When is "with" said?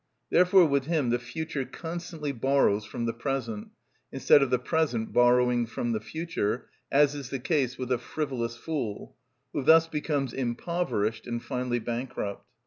0.65-0.85, 7.77-7.91